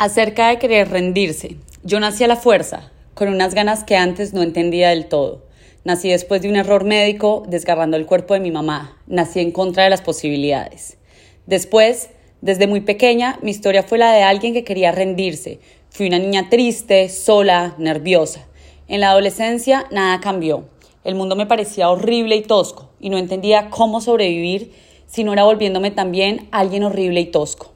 [0.00, 1.56] Acerca de querer rendirse.
[1.82, 5.44] Yo nací a la fuerza, con unas ganas que antes no entendía del todo.
[5.84, 8.96] Nací después de un error médico desgarrando el cuerpo de mi mamá.
[9.06, 10.96] Nací en contra de las posibilidades.
[11.44, 12.08] Después,
[12.40, 15.60] desde muy pequeña, mi historia fue la de alguien que quería rendirse.
[15.90, 18.46] Fui una niña triste, sola, nerviosa.
[18.88, 20.64] En la adolescencia nada cambió.
[21.04, 24.72] El mundo me parecía horrible y tosco y no entendía cómo sobrevivir
[25.06, 27.74] si no era volviéndome también alguien horrible y tosco.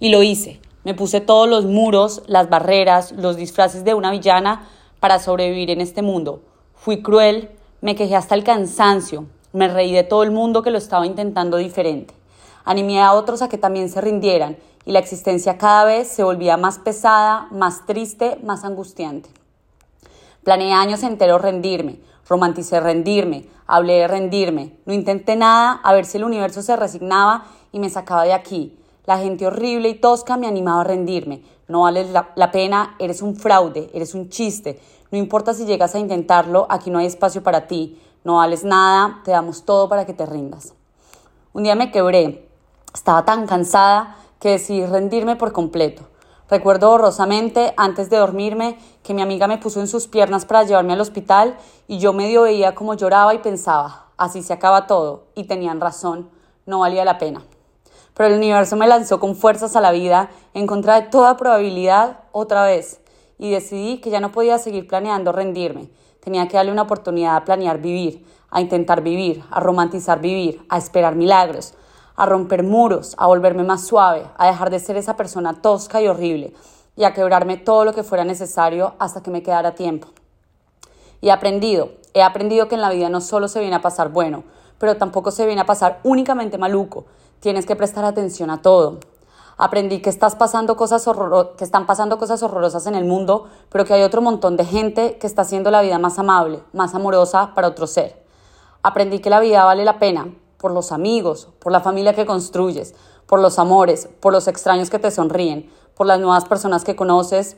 [0.00, 0.58] Y lo hice.
[0.86, 4.68] Me puse todos los muros, las barreras, los disfraces de una villana
[5.00, 6.42] para sobrevivir en este mundo.
[6.76, 7.50] Fui cruel,
[7.80, 11.56] me quejé hasta el cansancio, me reí de todo el mundo que lo estaba intentando
[11.56, 12.14] diferente.
[12.64, 16.56] Animé a otros a que también se rindieran y la existencia cada vez se volvía
[16.56, 19.28] más pesada, más triste, más angustiante.
[20.44, 21.98] Planeé años enteros rendirme,
[22.28, 27.46] romanticé rendirme, hablé de rendirme, no intenté nada a ver si el universo se resignaba
[27.72, 28.78] y me sacaba de aquí.
[29.06, 31.44] La gente horrible y tosca me animaba a rendirme.
[31.68, 34.80] No vales la, pena, eres un fraude, eres un chiste.
[35.12, 38.02] No importa si llegas a intentarlo, aquí no hay espacio para ti.
[38.24, 40.74] No vales nada, te damos todo para que te rindas.
[41.52, 42.48] Un día me quebré.
[42.92, 46.02] Estaba tan cansada que decidí rendirme por completo.
[46.50, 50.94] Recuerdo borrosamente, antes de dormirme, que mi amiga me puso en sus piernas para llevarme
[50.94, 55.26] al hospital y yo medio veía como lloraba y pensaba, así se acaba todo.
[55.36, 56.28] Y tenían razón,
[56.66, 57.44] no valía la pena
[58.16, 62.20] pero el universo me lanzó con fuerzas a la vida en contra de toda probabilidad
[62.32, 63.00] otra vez
[63.38, 65.90] y decidí que ya no podía seguir planeando rendirme.
[66.20, 70.78] Tenía que darle una oportunidad a planear vivir, a intentar vivir, a romantizar vivir, a
[70.78, 71.74] esperar milagros,
[72.16, 76.08] a romper muros, a volverme más suave, a dejar de ser esa persona tosca y
[76.08, 76.54] horrible
[76.96, 80.08] y a quebrarme todo lo que fuera necesario hasta que me quedara tiempo.
[81.20, 84.08] Y he aprendido, he aprendido que en la vida no solo se viene a pasar
[84.08, 84.44] bueno,
[84.78, 87.04] pero tampoco se viene a pasar únicamente maluco,
[87.40, 88.98] tienes que prestar atención a todo.
[89.58, 91.08] Aprendí que, estás pasando cosas
[91.56, 95.16] que están pasando cosas horrorosas en el mundo, pero que hay otro montón de gente
[95.16, 98.22] que está haciendo la vida más amable, más amorosa para otro ser.
[98.82, 102.94] Aprendí que la vida vale la pena por los amigos, por la familia que construyes,
[103.26, 107.56] por los amores, por los extraños que te sonríen, por las nuevas personas que conoces,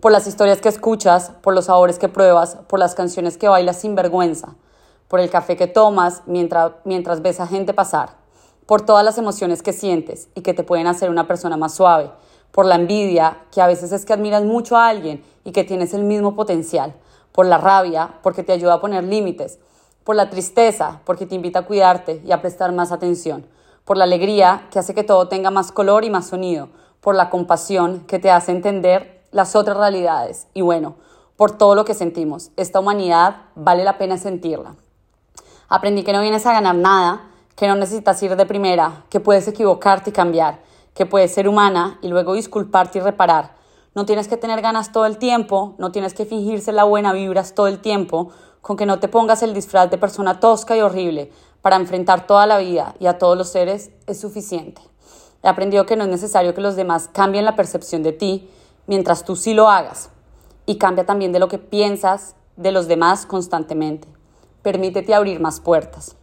[0.00, 3.80] por las historias que escuchas, por los sabores que pruebas, por las canciones que bailas
[3.80, 4.54] sin vergüenza,
[5.08, 8.19] por el café que tomas mientras, mientras ves a gente pasar
[8.70, 12.12] por todas las emociones que sientes y que te pueden hacer una persona más suave,
[12.52, 15.92] por la envidia, que a veces es que admiras mucho a alguien y que tienes
[15.92, 16.94] el mismo potencial,
[17.32, 19.58] por la rabia, porque te ayuda a poner límites,
[20.04, 23.44] por la tristeza, porque te invita a cuidarte y a prestar más atención,
[23.84, 26.68] por la alegría, que hace que todo tenga más color y más sonido,
[27.00, 30.94] por la compasión, que te hace entender las otras realidades y bueno,
[31.34, 32.52] por todo lo que sentimos.
[32.56, 34.76] Esta humanidad vale la pena sentirla.
[35.68, 37.29] Aprendí que no vienes a ganar nada,
[37.60, 40.62] que no necesitas ir de primera, que puedes equivocarte y cambiar,
[40.94, 43.54] que puedes ser humana y luego disculparte y reparar.
[43.94, 47.54] No tienes que tener ganas todo el tiempo, no tienes que fingirse la buena vibras
[47.54, 48.30] todo el tiempo,
[48.62, 52.46] con que no te pongas el disfraz de persona tosca y horrible para enfrentar toda
[52.46, 54.80] la vida y a todos los seres es suficiente.
[55.42, 58.48] He aprendido que no es necesario que los demás cambien la percepción de ti
[58.86, 60.08] mientras tú sí lo hagas.
[60.64, 64.08] Y cambia también de lo que piensas de los demás constantemente.
[64.62, 66.16] Permítete abrir más puertas.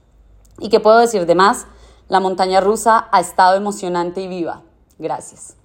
[0.60, 1.68] ¿Y qué puedo decir de más?
[2.08, 4.64] La montaña rusa ha estado emocionante y viva.
[4.98, 5.56] Gracias.